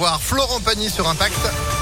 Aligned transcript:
recevoir 0.00 0.20
Florent 0.22 0.60
Pagny 0.60 0.88
sur 0.88 1.06
Impact. 1.06 1.79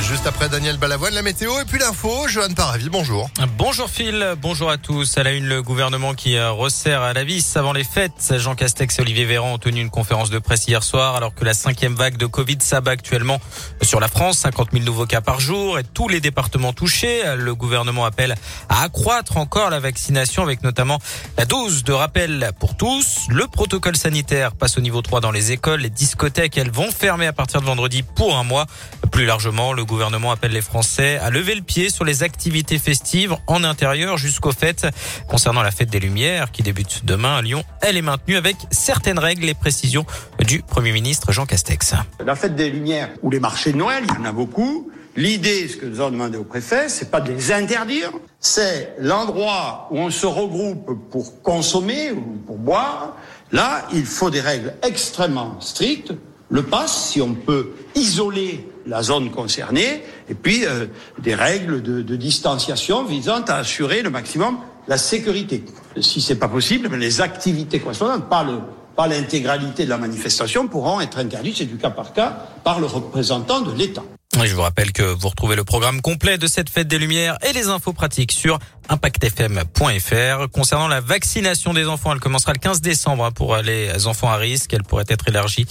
Juste 0.00 0.26
après 0.26 0.48
Daniel 0.48 0.76
Balavoine, 0.76 1.14
la 1.14 1.22
météo 1.22 1.52
et 1.60 1.64
puis 1.64 1.78
l'info. 1.78 2.26
Johan 2.28 2.52
Paravi, 2.54 2.88
bonjour. 2.90 3.30
Bonjour 3.56 3.88
Phil, 3.88 4.34
bonjour 4.40 4.68
à 4.68 4.76
tous. 4.76 5.16
À 5.16 5.22
la 5.22 5.32
une, 5.32 5.46
le 5.46 5.62
gouvernement 5.62 6.14
qui 6.14 6.36
euh, 6.36 6.50
resserre 6.50 7.00
à 7.02 7.12
la 7.12 7.24
vis 7.24 7.56
avant 7.56 7.72
les 7.72 7.84
fêtes. 7.84 8.34
Jean 8.36 8.54
Castex 8.54 8.98
et 8.98 9.02
Olivier 9.02 9.24
Véran 9.24 9.54
ont 9.54 9.58
tenu 9.58 9.80
une 9.80 9.90
conférence 9.90 10.30
de 10.30 10.38
presse 10.38 10.66
hier 10.66 10.82
soir 10.82 11.14
alors 11.14 11.34
que 11.34 11.44
la 11.44 11.54
cinquième 11.54 11.94
vague 11.94 12.16
de 12.16 12.26
Covid 12.26 12.58
s'abat 12.60 12.90
actuellement 12.90 13.40
sur 13.82 14.00
la 14.00 14.08
France. 14.08 14.38
50 14.38 14.72
000 14.72 14.84
nouveaux 14.84 15.06
cas 15.06 15.20
par 15.20 15.40
jour 15.40 15.78
et 15.78 15.84
tous 15.84 16.08
les 16.08 16.20
départements 16.20 16.72
touchés. 16.72 17.22
Le 17.36 17.54
gouvernement 17.54 18.04
appelle 18.04 18.34
à 18.68 18.82
accroître 18.82 19.36
encore 19.36 19.70
la 19.70 19.80
vaccination 19.80 20.42
avec 20.42 20.62
notamment 20.64 20.98
la 21.38 21.44
dose 21.44 21.84
de 21.84 21.92
rappel 21.92 22.50
pour 22.58 22.76
tous. 22.76 23.20
Le 23.30 23.46
protocole 23.46 23.96
sanitaire 23.96 24.54
passe 24.54 24.76
au 24.76 24.80
niveau 24.80 25.02
3 25.02 25.20
dans 25.20 25.30
les 25.30 25.52
écoles. 25.52 25.80
Les 25.80 25.90
discothèques, 25.90 26.58
elles 26.58 26.72
vont 26.72 26.90
fermer 26.90 27.26
à 27.26 27.32
partir 27.32 27.60
de 27.60 27.66
vendredi 27.66 28.02
pour 28.02 28.36
un 28.36 28.44
mois. 28.44 28.66
Plus 29.14 29.26
largement, 29.26 29.72
le 29.72 29.84
gouvernement 29.84 30.32
appelle 30.32 30.50
les 30.50 30.60
Français 30.60 31.18
à 31.18 31.30
lever 31.30 31.54
le 31.54 31.62
pied 31.62 31.88
sur 31.88 32.04
les 32.04 32.24
activités 32.24 32.80
festives 32.80 33.36
en 33.46 33.62
intérieur 33.62 34.18
jusqu'au 34.18 34.50
fêtes. 34.50 34.88
Concernant 35.28 35.62
la 35.62 35.70
fête 35.70 35.88
des 35.88 36.00
Lumières 36.00 36.50
qui 36.50 36.64
débute 36.64 37.04
demain 37.04 37.36
à 37.36 37.40
Lyon, 37.40 37.62
elle 37.80 37.96
est 37.96 38.02
maintenue 38.02 38.34
avec 38.34 38.56
certaines 38.72 39.20
règles 39.20 39.48
et 39.48 39.54
précisions 39.54 40.04
du 40.40 40.62
Premier 40.62 40.90
ministre 40.90 41.30
Jean 41.30 41.46
Castex. 41.46 41.94
La 42.26 42.34
fête 42.34 42.56
des 42.56 42.68
Lumières 42.68 43.10
ou 43.22 43.30
les 43.30 43.38
marchés 43.38 43.70
de 43.70 43.76
Noël, 43.76 44.02
il 44.08 44.14
y 44.16 44.18
en 44.18 44.24
a 44.24 44.32
beaucoup. 44.32 44.90
L'idée, 45.14 45.68
ce 45.68 45.76
que 45.76 45.86
nous 45.86 46.00
avons 46.00 46.10
demandé 46.10 46.36
au 46.36 46.42
préfet, 46.42 46.88
c'est 46.88 47.12
pas 47.12 47.20
de 47.20 47.30
les 47.30 47.52
interdire, 47.52 48.10
c'est 48.40 48.96
l'endroit 48.98 49.86
où 49.92 49.98
on 49.98 50.10
se 50.10 50.26
regroupe 50.26 50.90
pour 51.12 51.40
consommer 51.40 52.10
ou 52.10 52.42
pour 52.44 52.56
boire. 52.56 53.14
Là, 53.52 53.86
il 53.92 54.06
faut 54.06 54.30
des 54.30 54.40
règles 54.40 54.74
extrêmement 54.82 55.60
strictes. 55.60 56.12
Le 56.50 56.64
pass, 56.64 57.10
si 57.10 57.22
on 57.22 57.34
peut 57.34 57.76
isoler 57.94 58.73
la 58.86 59.02
zone 59.02 59.30
concernée, 59.30 60.02
et 60.28 60.34
puis 60.34 60.64
euh, 60.66 60.86
des 61.18 61.34
règles 61.34 61.82
de, 61.82 62.16
distanciation 62.16 63.04
visant 63.04 63.42
à 63.48 63.56
assurer 63.56 64.02
le 64.02 64.10
maximum 64.10 64.58
la 64.86 64.98
sécurité. 64.98 65.64
Si 66.00 66.20
c'est 66.20 66.34
pas 66.34 66.48
possible, 66.48 66.88
mais 66.90 66.98
les 66.98 67.20
activités 67.20 67.80
correspondantes, 67.80 68.28
pas 68.28 68.44
le 68.44 68.58
pas 68.94 69.08
l'intégralité 69.08 69.84
de 69.84 69.90
la 69.90 69.98
manifestation, 69.98 70.68
pourront 70.68 71.00
être 71.00 71.18
interdites, 71.18 71.56
c'est 71.58 71.64
du 71.64 71.76
cas 71.76 71.90
par 71.90 72.12
cas, 72.12 72.46
par 72.62 72.80
le 72.80 72.86
représentant 72.86 73.60
de 73.60 73.72
l'État. 73.72 74.04
Je 74.42 74.54
vous 74.54 74.62
rappelle 74.62 74.92
que 74.92 75.02
vous 75.02 75.28
retrouvez 75.28 75.54
le 75.54 75.64
programme 75.64 76.02
complet 76.02 76.38
de 76.38 76.46
cette 76.46 76.68
fête 76.68 76.88
des 76.88 76.98
Lumières 76.98 77.38
et 77.48 77.52
les 77.52 77.68
infos 77.68 77.92
pratiques 77.92 78.32
sur 78.32 78.58
impactfm.fr. 78.88 80.50
Concernant 80.52 80.88
la 80.88 81.00
vaccination 81.00 81.72
des 81.72 81.86
enfants, 81.86 82.12
elle 82.12 82.20
commencera 82.20 82.52
le 82.52 82.58
15 82.58 82.80
décembre 82.80 83.24
hein, 83.24 83.30
pour 83.30 83.56
les 83.58 84.06
enfants 84.06 84.28
à 84.28 84.36
risque. 84.36 84.74
Elle 84.74 84.82
pourrait 84.82 85.04
être 85.08 85.28
élargie 85.28 85.66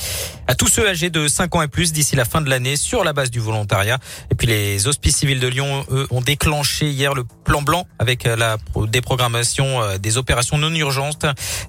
à 0.48 0.56
tous 0.56 0.70
ceux 0.70 0.88
âgés 0.88 1.10
de 1.10 1.28
5 1.28 1.56
ans 1.56 1.62
et 1.62 1.68
plus 1.68 1.92
d'ici 1.92 2.16
la 2.16 2.26
fin 2.26 2.42
de 2.42 2.50
l'année 2.50 2.78
sur 2.78 3.04
la 3.04 3.14
base 3.14 3.30
du 3.30 3.40
volontariat. 3.40 4.00
Et 4.32 4.36
puis 4.36 4.48
les 4.48 4.88
hospices 4.88 5.18
civils 5.18 5.42
de 5.42 5.48
Lyon, 5.48 5.86
eux, 5.92 6.08
ont 6.10 6.22
déclenché 6.22 6.90
hier 6.90 7.14
le 7.14 7.26
plan 7.44 7.62
blanc 7.62 7.86
avec 8.00 8.24
la 8.24 8.58
déprogrammation 8.88 9.82
euh, 9.82 9.98
des 9.98 10.18
opérations 10.18 10.58
non 10.58 10.74
urgentes 10.74 11.26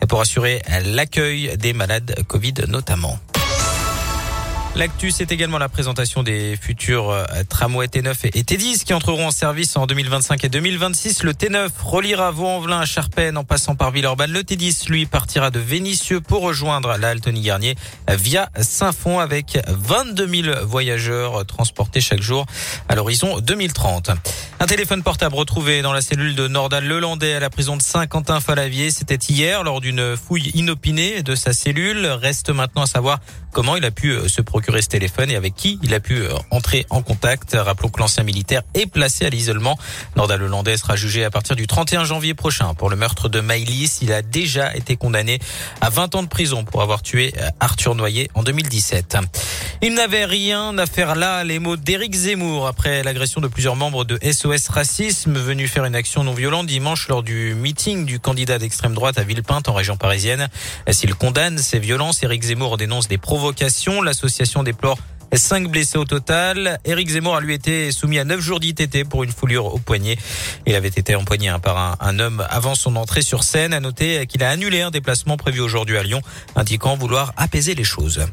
pour 0.09 0.21
assurer 0.21 0.63
l'accueil 0.87 1.57
des 1.59 1.73
malades 1.73 2.15
Covid 2.29 2.55
notamment. 2.69 3.19
L'actu, 4.77 5.13
c'est 5.13 5.31
également 5.31 5.59
la 5.59 5.69
présentation 5.69 6.25
des 6.25 6.57
futurs 6.61 7.09
euh, 7.09 7.25
tramways 7.49 7.87
T9 7.87 8.13
et 8.35 8.43
T10 8.43 8.83
qui 8.83 8.93
entreront 8.93 9.29
en 9.29 9.31
service 9.31 9.77
en 9.77 9.87
2025 9.87 10.43
et 10.43 10.49
2026. 10.49 11.23
Le 11.23 11.33
T9 11.33 11.69
reliera 11.81 12.33
Vaux-en-Velin 12.33 12.81
à 12.81 12.85
Charpennes 12.85 13.39
en 13.39 13.45
passant 13.45 13.77
par 13.77 13.93
Villeurbanne. 13.93 14.33
Le 14.33 14.41
T10, 14.41 14.89
lui, 14.89 15.07
partira 15.07 15.53
de 15.53 15.61
Vénissieux 15.61 16.21
pour 16.21 16.43
rejoindre 16.43 16.97
la 16.99 17.11
Altony-Garnier 17.11 17.77
via 18.09 18.51
Saint-Fond 18.61 19.21
avec 19.21 19.61
22 19.69 20.43
000 20.43 20.67
voyageurs 20.67 21.47
transportés 21.47 22.01
chaque 22.01 22.23
jour 22.23 22.45
à 22.89 22.97
l'horizon 22.97 23.39
2030. 23.39 24.11
Un 24.59 24.67
téléphone 24.67 25.05
portable 25.05 25.37
retrouvé 25.37 25.83
dans 25.83 25.93
la 25.93 26.01
cellule 26.01 26.35
de 26.35 26.49
Nordal 26.49 26.85
Lelandais 26.85 27.35
à 27.35 27.41
la 27.41 27.51
prison 27.51 27.77
de 27.77 27.83
Saint-Quentin-Falavier. 27.83 28.91
C'était 28.91 29.15
hier 29.15 29.63
lors 29.63 29.81
d'une 29.81 30.17
fouille 30.17 30.51
inopinée 30.55 31.23
de 31.23 31.37
sa 31.37 31.53
cellule. 31.53 32.07
Reste 32.07 32.51
maintenant 32.51 32.83
à 32.83 32.87
savoir 32.87 33.21
comment 33.53 33.77
il 33.77 33.85
a 33.85 33.93
pu 33.93 34.11
euh, 34.11 34.27
se 34.27 34.41
procurer 34.43 34.64
ce 34.73 34.89
téléphone 34.89 35.31
et 35.31 35.37
avec 35.37 35.55
qui 35.55 35.79
il 35.83 35.95
a 35.95 36.01
pu 36.01 36.23
euh, 36.23 36.35
entrer 36.51 36.87
en 36.91 37.03
contact. 37.03 37.57
Rappelons 37.59 37.89
que 37.89 38.01
l'ancien 38.01 38.25
militaire 38.25 38.63
est 38.75 38.87
placé 38.87 39.27
à 39.27 39.31
l'isolement. 39.31 39.79
Nordal 40.17 40.43
Hollandais 40.43 40.77
sera 40.77 40.97
jugé 40.97 41.25
à 41.25 41.31
partir 41.31 41.57
du 41.57 41.67
31 41.67 42.05
janvier 42.05 42.35
prochain 42.35 42.75
pour 42.75 42.91
le 42.91 42.97
meurtre 42.97 43.29
de 43.29 43.41
Maïlis. 43.41 43.99
Il 44.03 44.13
a 44.13 44.23
déjà 44.23 44.75
été 44.75 44.97
condamné 44.97 45.39
à 45.81 45.91
20 45.91 46.15
ans 46.15 46.23
de 46.23 46.29
prison 46.29 46.65
pour 46.65 46.83
avoir 46.83 47.03
tué 47.03 47.33
euh, 47.39 47.49
Arthur 47.61 47.95
Noyer 47.95 48.31
en 48.35 48.43
2017. 48.43 49.17
Il 49.87 49.93
n'avait 49.93 50.25
rien 50.25 50.79
à 50.79 50.87
faire 50.87 51.15
là, 51.15 51.45
les 51.45 51.59
mots 51.59 51.77
d'Éric 51.77 52.15
Zemmour 52.15 52.67
après 52.67 53.03
l'agression 53.03 53.43
de 53.43 53.49
plusieurs 53.49 53.77
membres 53.77 54.07
de 54.07 54.19
SOS 54.23 54.69
Racisme 54.69 55.37
venus 55.37 55.71
faire 55.71 55.85
une 55.85 55.95
action 55.95 56.25
non 56.25 56.33
violente 56.33 56.67
dimanche 56.67 57.07
lors 57.09 57.23
du 57.23 57.55
meeting 57.55 58.07
du 58.07 58.19
candidat 58.19 58.59
d'extrême 58.59 58.95
droite 58.95 59.19
à 59.19 59.25
Villepinte 59.25 59.69
en 59.69 59.75
région 59.75 59.99
parisienne. 59.99 60.49
S'il 60.91 61.15
condamne 61.15 61.59
ces 61.59 61.79
violences, 61.81 62.23
Éric 62.23 62.45
Zemmour 62.45 62.79
dénonce 62.79 63.09
des 63.09 63.19
provocations. 63.19 64.01
L'association 64.01 64.63
déplore 64.63 64.97
Cinq 65.35 65.69
blessés 65.69 65.99
au 65.99 66.07
total. 66.07 66.79
Éric 66.87 67.11
Zemmour 67.11 67.37
a 67.37 67.41
lui 67.41 67.53
été 67.53 67.93
soumis 67.93 68.19
à 68.19 68.25
neuf 68.25 68.41
jours 68.41 68.61
d'ITT 68.61 69.07
pour 69.07 69.23
une 69.23 69.33
foulure 69.33 69.67
au 69.67 69.79
poignet. 69.79 70.17
Il 70.65 70.77
avait 70.77 70.89
été 70.89 71.15
empoigné 71.15 71.49
hein, 71.49 71.59
par 71.59 71.99
un, 72.01 72.19
homme 72.21 72.47
avant 72.49 72.75
son 72.75 72.97
entrée 72.97 73.21
sur 73.21 73.43
scène. 73.43 73.75
À 73.75 73.81
noter 73.81 74.27
qu'il 74.27 74.43
a 74.45 74.49
annulé 74.49 74.81
un 74.81 74.91
déplacement 74.91 75.37
prévu 75.37 75.61
aujourd'hui 75.61 75.99
à 75.99 76.03
Lyon, 76.03 76.23
indiquant 76.57 76.97
vouloir 76.97 77.35
apaiser 77.37 77.75
les 77.75 77.85
choses. 77.85 78.25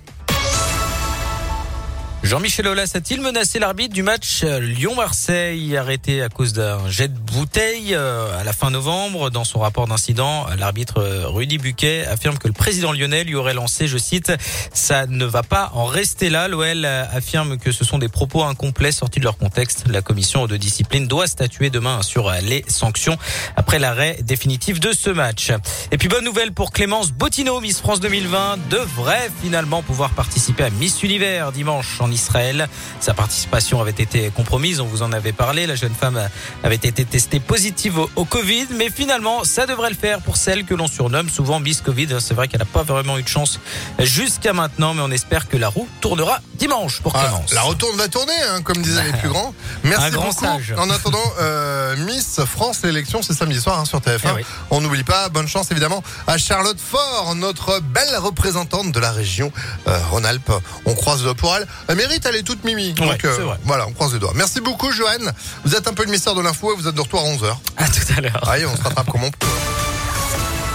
Jean-Michel 2.24 2.68
Aulas 2.68 2.92
a-t-il 2.94 3.20
menacé 3.20 3.58
l'arbitre 3.58 3.96
du 3.96 4.04
match 4.04 4.44
Lyon-Marseille 4.44 5.76
arrêté 5.76 6.22
à 6.22 6.30
cause 6.30 6.54
d'un 6.54 6.88
jet 6.88 7.08
de 7.08 7.18
bouteille 7.18 7.96
euh, 7.96 8.40
à 8.40 8.44
la 8.44 8.54
fin 8.54 8.70
novembre? 8.70 9.32
Dans 9.32 9.44
son 9.44 9.58
rapport 9.60 9.88
d'incident, 9.88 10.46
l'arbitre 10.60 11.00
euh, 11.00 11.28
Rudy 11.28 11.58
Buquet 11.58 12.06
affirme 12.06 12.38
que 12.38 12.48
le 12.48 12.54
président 12.54 12.92
lyonnais 12.92 13.24
lui 13.24 13.34
aurait 13.34 13.56
lancé, 13.56 13.88
je 13.88 13.98
cite, 13.98 14.32
ça 14.72 15.08
ne 15.08 15.26
va 15.26 15.42
pas 15.42 15.72
en 15.74 15.86
rester 15.86 16.30
là. 16.30 16.48
L'OL 16.48 16.86
affirme 16.86 17.58
que 17.58 17.72
ce 17.72 17.84
sont 17.84 17.98
des 17.98 18.08
propos 18.08 18.44
incomplets 18.44 18.92
sortis 18.92 19.20
de 19.20 19.26
leur 19.26 19.38
contexte. 19.38 19.86
La 19.88 20.04
commission 20.04 20.46
de 20.46 20.58
discipline 20.58 21.08
doit 21.08 21.26
statuer 21.26 21.72
demain 21.72 22.04
sur 22.04 22.32
les 22.44 22.64
sanctions 22.68 23.18
après 23.56 23.80
l'arrêt 23.80 24.20
définitif 24.22 24.80
de 24.80 24.92
ce 24.92 25.10
match. 25.10 25.52
Et 25.92 25.98
puis 25.98 26.08
bonne 26.08 26.24
nouvelle 26.24 26.52
pour 26.52 26.72
Clémence 26.72 27.12
Bottineau, 27.12 27.62
Miss 27.62 27.80
France 27.80 28.00
2020, 28.00 28.70
devrait 28.70 29.32
finalement 29.42 29.82
pouvoir 29.82 30.12
participer 30.12 30.66
à 30.66 30.70
Miss 30.70 31.02
Univers 31.02 31.52
dimanche 31.52 32.00
Israël. 32.12 32.68
Sa 33.00 33.14
participation 33.14 33.82
avait 33.82 33.92
été 33.92 34.30
compromise, 34.36 34.80
on 34.80 34.86
vous 34.86 35.02
en 35.02 35.12
avait 35.12 35.32
parlé. 35.32 35.68
La 35.68 35.76
jeune 35.76 35.94
femme 35.94 36.20
avait 36.64 36.76
été 36.76 37.06
testée 37.06 37.40
positive 37.40 38.00
au, 38.16 38.26
Covid, 38.26 38.68
mais 38.78 38.90
finalement, 38.90 39.44
ça 39.44 39.66
devrait 39.66 39.90
le 39.90 39.96
faire 39.96 40.22
pour 40.22 40.38
celle 40.38 40.64
que 40.64 40.74
l'on 40.74 40.88
surnomme 40.88 41.30
souvent 41.30 41.60
Miss 41.60 41.82
Covid. 41.82 42.08
C'est 42.20 42.34
vrai 42.34 42.48
qu'elle 42.48 42.62
n'a 42.62 42.66
pas 42.66 42.84
vraiment 42.84 43.18
eu 43.18 43.24
de 43.24 43.28
chance 43.28 43.60
jusqu'à 44.00 44.54
maintenant, 44.54 44.94
mais 44.94 45.02
on 45.02 45.12
espère 45.12 45.48
que 45.48 45.58
la 45.58 45.68
roue 45.68 45.88
tournera 46.00 46.40
dimanche 46.62 47.02
pour 47.02 47.16
ah, 47.16 47.42
la 47.54 47.62
retourne 47.64 47.98
va 47.98 48.08
tourner, 48.08 48.34
hein, 48.48 48.62
comme 48.62 48.84
disaient 48.84 49.04
les 49.04 49.14
plus 49.14 49.30
grands. 49.30 49.54
Merci 49.84 50.06
Un 50.06 50.10
grand 50.12 50.28
beaucoup. 50.28 50.46
Sage. 50.46 50.76
En 50.78 50.92
attendant, 50.92 51.18
euh, 51.40 51.96
Miss 51.98 52.40
France, 52.46 52.82
l'élection, 52.84 53.24
c'est 53.24 53.34
samedi 53.34 53.60
soir 53.60 53.80
hein, 53.80 53.86
sur 53.86 54.00
TF1. 54.00 54.20
Eh 54.26 54.32
oui. 54.36 54.46
On 54.70 54.80
n'oublie 54.80 55.04
pas, 55.04 55.30
bonne 55.30 55.48
chance 55.48 55.72
évidemment 55.72 56.04
à 56.28 56.38
Charlotte 56.38 56.80
Fort, 56.80 57.34
notre 57.36 57.80
belle 57.80 58.16
représentante 58.18 58.92
de 58.92 59.00
la 59.00 59.12
région 59.12 59.52
euh, 59.88 59.98
Rhône-Alpes. 60.12 60.54
On 60.86 60.94
croise 60.94 61.20
le 61.20 61.26
doigt 61.26 61.36
pour 61.36 61.56
elle. 61.56 61.68
Elle 61.88 61.96
mérite, 61.96 62.28
elle 62.28 62.36
est 62.36 62.44
toute 62.44 62.64
mimi. 62.64 62.94
Ouais, 63.00 63.08
Donc 63.08 63.26
euh, 63.26 63.56
voilà, 63.64 63.88
on 63.88 63.94
croise 63.94 64.14
les 64.14 64.20
doigts. 64.20 64.34
Merci 64.36 64.62
beaucoup, 64.62 64.92
Johan. 64.92 65.32
Vous 65.66 65.76
êtes 65.76 65.88
un 65.88 65.94
peu 65.94 66.06
le 66.06 66.12
mystère 66.12 66.36
de 66.36 66.42
l'info 66.42 66.74
et 66.74 66.76
vous 66.76 66.88
êtes 66.88 66.96
de 66.96 67.02
retour 67.02 67.22
à 67.22 67.24
11h. 67.24 67.56
À 67.78 67.88
tout 67.88 68.14
à 68.16 68.22
l'heure. 68.22 68.50
Allez, 68.50 68.68
on 68.68 68.78
se 68.78 68.84
rattrape 68.84 69.10
comme 69.10 69.24
on 69.24 69.32
peut. 69.32 69.48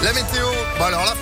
La 0.03 0.11
météo. 0.11 0.45
Bon 0.77 0.85
alors 0.85 1.05
là. 1.05 1.13